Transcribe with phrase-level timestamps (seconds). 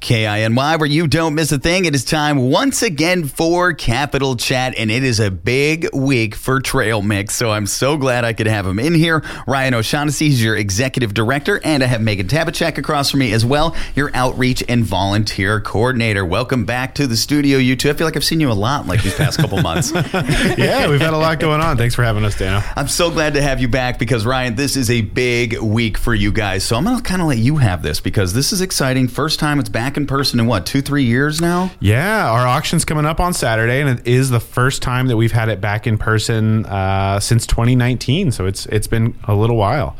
[0.00, 1.84] KINY, where you don't miss a thing.
[1.84, 6.58] It is time once again for Capital Chat, and it is a big week for
[6.58, 7.34] Trail Mix.
[7.34, 9.22] So I'm so glad I could have him in here.
[9.46, 13.44] Ryan O'Shaughnessy, is your executive director, and I have Megan Tabachek across from me as
[13.44, 16.24] well, your outreach and volunteer coordinator.
[16.24, 17.90] Welcome back to the studio, you two.
[17.90, 19.92] I feel like I've seen you a lot like these past couple months.
[20.14, 21.76] yeah, we've had a lot going on.
[21.76, 22.64] Thanks for having us, Dana.
[22.74, 26.14] I'm so glad to have you back because, Ryan, this is a big week for
[26.14, 26.64] you guys.
[26.64, 29.06] So I'm going to kind of let you have this because this is exciting.
[29.06, 31.70] First time it's back in person in what, two, three years now?
[31.80, 35.32] Yeah, our auction's coming up on Saturday, and it is the first time that we've
[35.32, 38.32] had it back in person uh, since 2019.
[38.32, 39.96] So it's it's been a little while.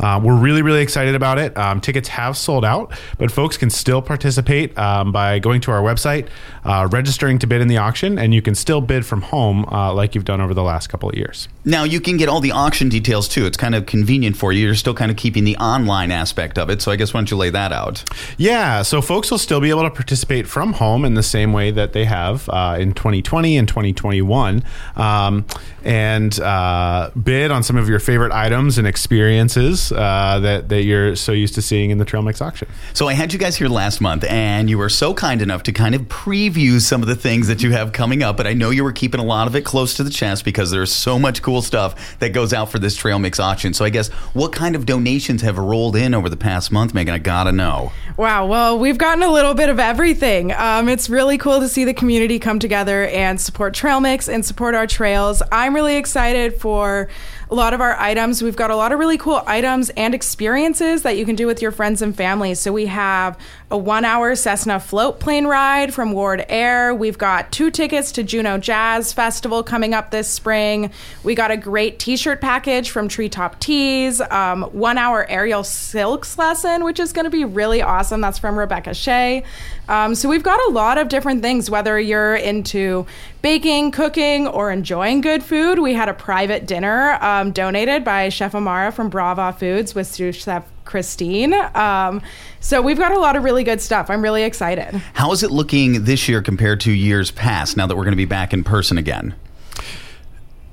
[0.00, 1.56] Uh, we're really, really excited about it.
[1.56, 5.82] Um, tickets have sold out, but folks can still participate um, by going to our
[5.82, 6.28] website,
[6.64, 9.92] uh, registering to bid in the auction, and you can still bid from home uh,
[9.92, 11.48] like you've done over the last couple of years.
[11.64, 13.46] Now, you can get all the auction details too.
[13.46, 14.64] It's kind of convenient for you.
[14.64, 16.80] You're still kind of keeping the online aspect of it.
[16.80, 18.02] So I guess why don't you lay that out?
[18.38, 21.70] Yeah, so folks will still be able to participate from home in the same way
[21.70, 24.62] that they have uh, in 2020 and 2021
[24.96, 25.44] um,
[25.84, 31.16] and uh, bid on some of your favorite items and experiences uh, that that you're
[31.16, 32.68] so used to seeing in the Trail Mix auction.
[32.94, 35.72] So I had you guys here last month, and you were so kind enough to
[35.72, 38.36] kind of preview some of the things that you have coming up.
[38.36, 40.70] But I know you were keeping a lot of it close to the chest because
[40.70, 43.74] there's so much cool stuff that goes out for this Trail Mix auction.
[43.74, 47.14] So I guess what kind of donations have rolled in over the past month, Megan?
[47.14, 47.92] I gotta know.
[48.16, 48.46] Wow.
[48.46, 50.52] Well, we've gotten a little bit of everything.
[50.52, 54.44] Um, it's really cool to see the community come together and support Trail Mix and
[54.44, 55.42] support our trails.
[55.50, 57.08] I'm really excited for
[57.50, 58.42] a lot of our items.
[58.42, 61.60] We've got a lot of really cool items and experiences that you can do with
[61.60, 62.54] your friends and family.
[62.54, 63.38] So we have
[63.70, 66.94] a one hour Cessna float plane ride from Ward Air.
[66.94, 70.92] We've got two tickets to Juneau Jazz Festival coming up this spring.
[71.24, 76.38] We got a great t shirt package from Treetop Tees, um, one hour aerial silks
[76.38, 78.20] lesson, which is going to be really awesome.
[78.20, 79.42] That's from Rebecca Shea.
[79.88, 83.06] Um, so we've got a lot of different things, whether you're into
[83.42, 85.78] baking, cooking, or enjoying good food.
[85.78, 90.36] We had a private dinner um, donated by Chef Amara from Brava Foods with sous
[90.36, 91.54] chef Christine.
[91.74, 92.20] Um,
[92.60, 94.10] so we've got a lot of really good stuff.
[94.10, 94.94] I'm really excited.
[95.14, 98.16] How is it looking this year compared to years past now that we're going to
[98.16, 99.34] be back in person again?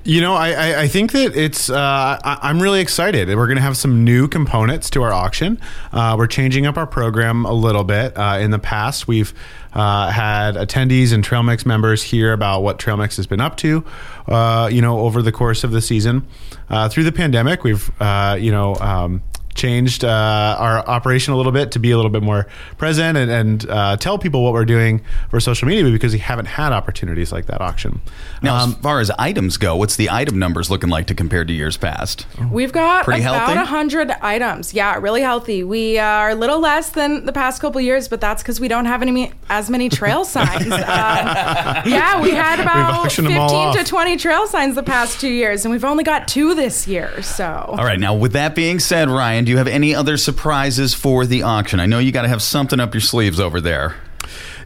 [0.08, 1.70] You know, I, I, I, think that it's.
[1.70, 3.28] Uh, I, am really excited.
[3.28, 5.60] We're going to have some new components to our auction.
[5.92, 8.18] Uh, we're changing up our program a little bit.
[8.18, 9.34] Uh, in the past, we've
[9.74, 13.58] uh, had attendees and Trail Mix members hear about what Trail Mix has been up
[13.58, 13.84] to.
[14.30, 16.26] Uh, you know, over the course of the season,
[16.70, 17.92] uh, through the pandemic, we've
[18.40, 18.76] you know.
[18.76, 19.22] Um,
[19.58, 22.48] changed uh, our operation a little bit to be a little bit more
[22.78, 26.46] present and, and uh, tell people what we're doing for social media because we haven't
[26.46, 28.00] had opportunities like that auction.
[28.42, 31.44] Now, um, as far as items go, what's the item numbers looking like to compare
[31.44, 32.26] to years past?
[32.52, 33.58] We've got Pretty about healthy?
[33.58, 34.74] 100 items.
[34.74, 35.64] Yeah, really healthy.
[35.64, 38.86] We are a little less than the past couple years, but that's because we don't
[38.86, 40.72] have any as many trail signs.
[40.72, 45.72] um, yeah, we had about 15 to 20 trail signs the past two years, and
[45.72, 47.22] we've only got two this year.
[47.24, 48.00] So, all right.
[48.00, 51.80] Now, with that being said, Ryan, do you have any other surprises for the auction?
[51.80, 53.96] I know you got to have something up your sleeves over there.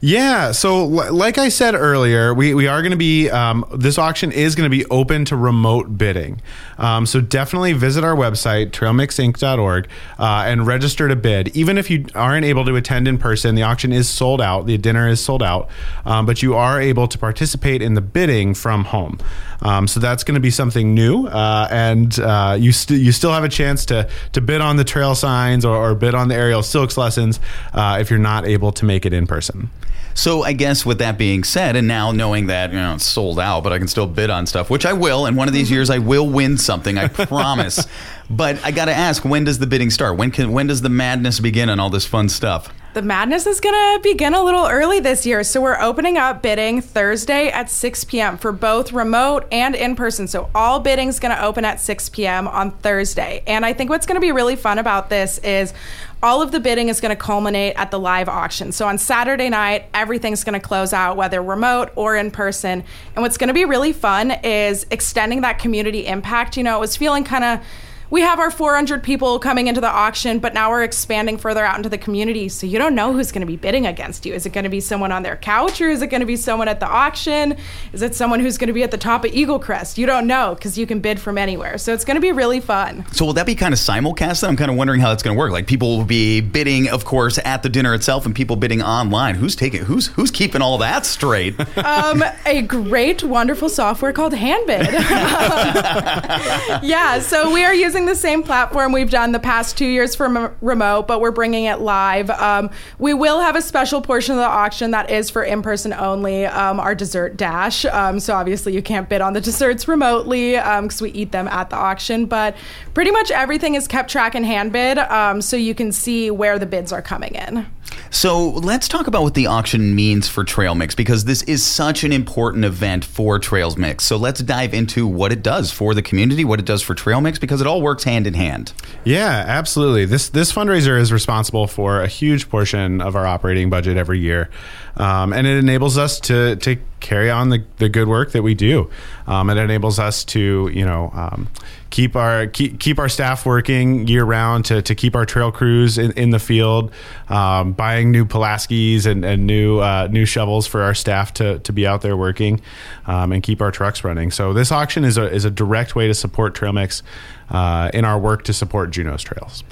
[0.03, 0.51] Yeah.
[0.51, 4.55] So, like I said earlier, we, we are going to be, um, this auction is
[4.55, 6.41] going to be open to remote bidding.
[6.79, 11.55] Um, so, definitely visit our website, trailmixinc.org, uh, and register to bid.
[11.55, 14.75] Even if you aren't able to attend in person, the auction is sold out, the
[14.79, 15.69] dinner is sold out,
[16.03, 19.19] um, but you are able to participate in the bidding from home.
[19.61, 21.27] Um, so, that's going to be something new.
[21.27, 24.83] Uh, and uh, you, st- you still have a chance to, to bid on the
[24.83, 27.39] trail signs or, or bid on the aerial silks lessons
[27.75, 29.69] uh, if you're not able to make it in person.
[30.13, 33.39] So I guess with that being said, and now knowing that you know it's sold
[33.39, 35.25] out, but I can still bid on stuff, which I will.
[35.25, 35.75] And one of these mm-hmm.
[35.75, 36.97] years, I will win something.
[36.97, 37.85] I promise.
[38.29, 40.17] but I got to ask, when does the bidding start?
[40.17, 42.73] When can when does the madness begin on all this fun stuff?
[42.93, 45.45] The madness is going to begin a little early this year.
[45.45, 48.37] So we're opening up bidding Thursday at 6 p.m.
[48.37, 50.27] for both remote and in person.
[50.27, 52.49] So all bidding is going to open at 6 p.m.
[52.49, 53.43] on Thursday.
[53.47, 55.73] And I think what's going to be really fun about this is
[56.21, 58.73] all of the bidding is going to culminate at the live auction.
[58.73, 62.83] So on Saturday night, everything's going to close out, whether remote or in person.
[63.15, 66.57] And what's going to be really fun is extending that community impact.
[66.57, 67.65] You know, it was feeling kind of
[68.11, 71.77] we have our 400 people coming into the auction, but now we're expanding further out
[71.77, 72.49] into the community.
[72.49, 74.33] So you don't know who's going to be bidding against you.
[74.33, 76.35] Is it going to be someone on their couch or is it going to be
[76.35, 77.55] someone at the auction?
[77.93, 79.97] Is it someone who's going to be at the top of Eagle Crest?
[79.97, 81.77] You don't know because you can bid from anywhere.
[81.77, 83.05] So it's going to be really fun.
[83.13, 84.45] So will that be kind of simulcast?
[84.45, 85.53] I'm kind of wondering how that's going to work.
[85.53, 89.35] Like people will be bidding, of course, at the dinner itself, and people bidding online.
[89.35, 89.85] Who's taking?
[89.85, 91.57] Who's who's keeping all that straight?
[91.77, 94.87] um, a great, wonderful software called Handbid.
[94.87, 94.95] um,
[96.83, 97.19] yeah.
[97.19, 100.55] So we are using using the same platform we've done the past two years for
[100.61, 102.29] remote, but we're bringing it live.
[102.31, 105.93] Um, we will have a special portion of the auction that is for in person
[105.93, 107.85] only, um, our dessert dash.
[107.85, 111.69] Um, so obviously, you can't bid on the desserts remotely because we eat them at
[111.69, 112.25] the auction.
[112.25, 112.55] But
[112.93, 116.57] pretty much everything is kept track and hand bid, um, so you can see where
[116.57, 117.67] the bids are coming in.
[118.13, 122.03] So let's talk about what the auction means for Trail Mix because this is such
[122.03, 124.03] an important event for Trails Mix.
[124.03, 127.21] So let's dive into what it does for the community, what it does for Trail
[127.21, 128.73] Mix, because it all works hand in hand.
[129.05, 130.03] Yeah, absolutely.
[130.03, 134.49] This this fundraiser is responsible for a huge portion of our operating budget every year,
[134.97, 138.53] um, and it enables us to to carry on the, the good work that we
[138.53, 138.89] do.
[139.27, 141.47] Um, it enables us to you know um,
[141.89, 145.97] keep our keep, keep our staff working year round to, to keep our trail crews
[145.97, 146.91] in, in the field,
[147.29, 151.73] um, buying new Pulaskis and, and new uh, new shovels for our staff to, to
[151.73, 152.61] be out there working,
[153.05, 154.31] um, and keep our trucks running.
[154.31, 157.03] So this auction is a is a direct way to support Trail Mix
[157.49, 159.63] uh, in our work to support Juneau's trails.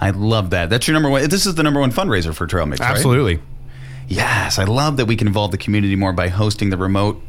[0.00, 0.70] I love that.
[0.70, 1.28] That's your number one.
[1.28, 3.02] This is the number one fundraiser for Trail Mix, right?
[4.08, 7.22] Yes, I love that we can involve the community more by hosting the remote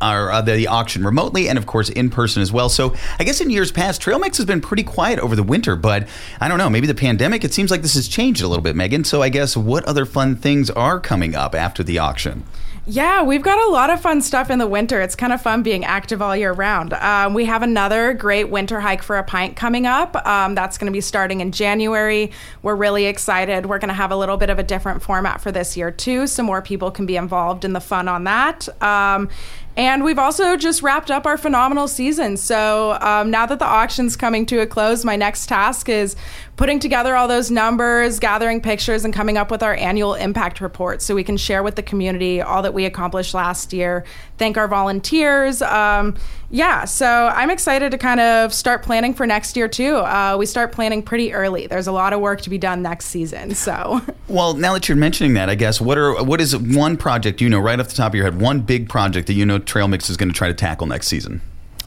[0.00, 2.68] or uh, the auction remotely and of course in person as well.
[2.68, 5.76] So I guess in years past, Trail Mix has been pretty quiet over the winter,
[5.76, 6.08] but
[6.40, 7.44] I don't know, maybe the pandemic.
[7.44, 9.04] It seems like this has changed a little bit, Megan.
[9.04, 12.44] So I guess what other fun things are coming up after the auction?
[12.88, 15.00] Yeah, we've got a lot of fun stuff in the winter.
[15.00, 16.92] It's kind of fun being active all year round.
[16.92, 20.14] Um, we have another great winter hike for a pint coming up.
[20.24, 22.30] Um, that's going to be starting in January.
[22.62, 23.66] We're really excited.
[23.66, 26.28] We're going to have a little bit of a different format for this year, too,
[26.28, 28.68] so more people can be involved in the fun on that.
[28.80, 29.30] Um,
[29.76, 32.36] and we've also just wrapped up our phenomenal season.
[32.38, 36.16] So um, now that the auction's coming to a close, my next task is
[36.56, 41.02] putting together all those numbers, gathering pictures, and coming up with our annual impact report
[41.02, 44.04] so we can share with the community all that we accomplished last year.
[44.38, 45.60] Thank our volunteers.
[45.60, 46.16] Um,
[46.50, 49.96] yeah, so I'm excited to kind of start planning for next year too.
[49.96, 51.66] Uh, we start planning pretty early.
[51.66, 53.54] There's a lot of work to be done next season.
[53.54, 57.40] So, well, now that you're mentioning that, I guess what are what is one project
[57.40, 59.58] you know right off the top of your head, one big project that you know
[59.58, 61.40] Trail Mix is going to try to tackle next season?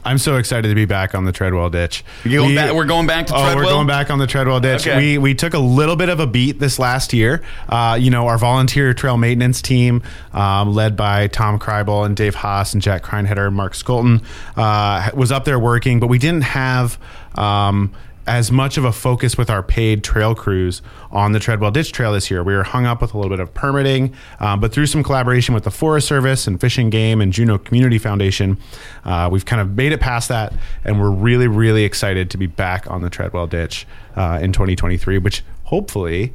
[0.04, 2.04] I'm so excited to be back on the Treadwell ditch.
[2.24, 3.52] Going we, back, we're going back to Treadwell.
[3.52, 4.86] Oh, we're going back on the Treadwell ditch.
[4.86, 4.96] Okay.
[4.96, 7.42] We we took a little bit of a beat this last year.
[7.68, 10.02] Uh, you know, our volunteer trail maintenance team,
[10.32, 14.24] um, led by Tom Kreibel and Dave Haas and Jack Kreinhetter and Mark Skolton,
[14.56, 16.98] uh, was up there working, but we didn't have.
[17.34, 17.94] Um,
[18.30, 22.12] as much of a focus with our paid trail crews on the Treadwell Ditch Trail
[22.12, 22.44] this year.
[22.44, 25.52] We were hung up with a little bit of permitting, um, but through some collaboration
[25.52, 28.56] with the Forest Service and Fish and Game and Juneau Community Foundation,
[29.04, 30.52] uh, we've kind of made it past that,
[30.84, 33.84] and we're really, really excited to be back on the Treadwell Ditch
[34.14, 36.32] uh, in 2023, which hopefully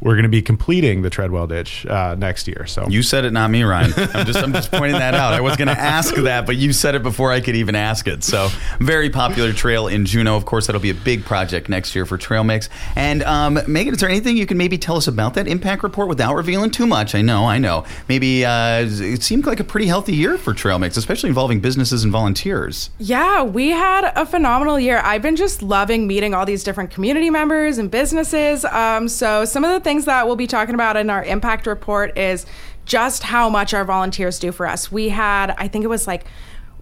[0.00, 2.66] we're going to be completing the Treadwell ditch uh, next year.
[2.66, 3.92] So you said it, not me, Ryan.
[3.96, 5.32] I'm just I'm just pointing that out.
[5.32, 8.06] I was going to ask that, but you said it before I could even ask
[8.06, 8.22] it.
[8.24, 8.48] So
[8.80, 10.36] very popular trail in Juneau.
[10.36, 12.68] Of course, that'll be a big project next year for Trail Mix.
[12.96, 16.08] And um, Megan, is there anything you can maybe tell us about that impact report
[16.08, 17.14] without revealing too much?
[17.14, 17.84] I know, I know.
[18.08, 22.04] Maybe uh, it seemed like a pretty healthy year for Trail Mix, especially involving businesses
[22.04, 22.90] and volunteers.
[22.98, 25.00] Yeah, we had a phenomenal year.
[25.02, 28.64] I've been just loving meeting all these different community members and businesses.
[28.64, 32.16] Um, so some of the things that we'll be talking about in our impact report
[32.18, 32.46] is
[32.84, 34.90] just how much our volunteers do for us.
[34.90, 36.24] We had, I think it was like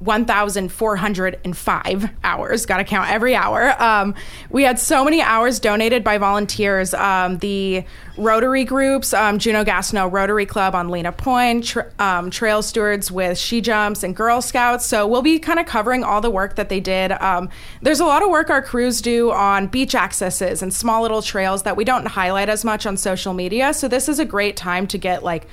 [0.05, 2.67] 1,405 hours.
[2.67, 3.81] Got to count every hour.
[3.83, 4.15] Um,
[4.51, 6.95] we had so many hours donated by volunteers.
[6.95, 7.85] Um, the
[8.17, 13.39] Rotary groups, um, Juneau Gastineau Rotary Club on Lena Point, tra- um, Trail Stewards with
[13.39, 14.87] She Jumps and Girl Scouts.
[14.87, 17.13] So we'll be kind of covering all the work that they did.
[17.13, 17.49] Um,
[17.81, 21.63] there's a lot of work our crews do on beach accesses and small little trails
[21.63, 23.73] that we don't highlight as much on social media.
[23.73, 25.47] So this is a great time to get like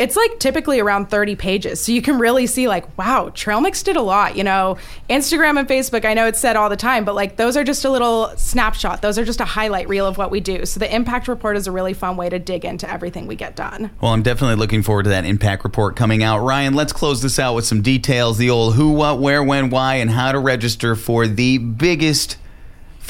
[0.00, 1.78] it's like typically around 30 pages.
[1.78, 4.34] So you can really see like, wow, Trail Mix did a lot.
[4.34, 4.78] You know,
[5.10, 7.84] Instagram and Facebook, I know it's said all the time, but like those are just
[7.84, 9.02] a little snapshot.
[9.02, 10.64] Those are just a highlight reel of what we do.
[10.64, 13.56] So the impact report is a really fun way to dig into everything we get
[13.56, 13.90] done.
[14.00, 16.38] Well, I'm definitely looking forward to that impact report coming out.
[16.38, 19.96] Ryan, let's close this out with some details, the old who, what, where, when, why,
[19.96, 22.38] and how to register for the biggest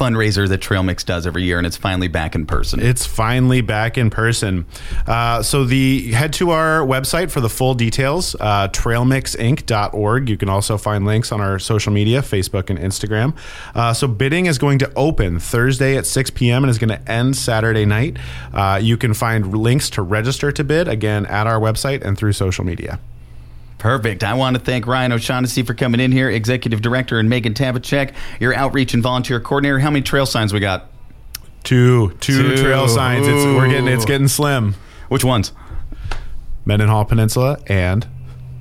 [0.01, 2.81] fundraiser that Trail Mix does every year, and it's finally back in person.
[2.81, 4.65] It's finally back in person.
[5.07, 10.29] Uh, so the head to our website for the full details, uh, trailmixinc.org.
[10.31, 13.37] You can also find links on our social media, Facebook and Instagram.
[13.75, 16.65] Uh, so bidding is going to open Thursday at 6 p.m.
[16.65, 18.17] and is going to end Saturday night.
[18.55, 22.33] Uh, you can find links to register to bid again at our website and through
[22.33, 22.99] social media.
[23.81, 24.23] Perfect.
[24.23, 28.13] I want to thank Ryan O'Shaughnessy for coming in here, Executive Director, and Megan Tabachek,
[28.39, 29.79] your outreach and volunteer coordinator.
[29.79, 30.91] How many trail signs we got?
[31.65, 32.63] Two, two, two.
[32.63, 33.27] trail signs.
[33.27, 34.75] It's we're getting it's getting slim.
[35.09, 35.53] Which ones?
[36.67, 38.07] Mendenhall Peninsula and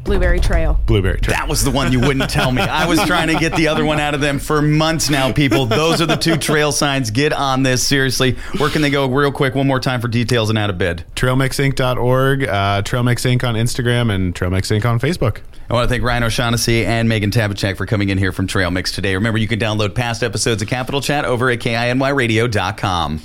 [0.10, 0.80] Blueberry Trail.
[0.88, 1.38] Blueberry Trail.
[1.38, 2.64] That was the one you wouldn't tell me.
[2.64, 5.68] I was trying to get the other one out of them for months now, people.
[5.68, 7.12] Those are the two trail signs.
[7.12, 7.86] Get on this.
[7.86, 8.36] Seriously.
[8.58, 9.54] Where can they go real quick?
[9.54, 11.04] One more time for details and how to bid.
[11.16, 14.84] Trailmixinc.org, uh, Trail Mix on Instagram, and Trail Mix Inc.
[14.84, 15.42] on Facebook.
[15.70, 18.72] I want to thank Ryan O'Shaughnessy and Megan Tabachek for coming in here from Trail
[18.72, 19.14] Mix today.
[19.14, 23.22] Remember, you can download past episodes of Capital Chat over at KINYradio.com.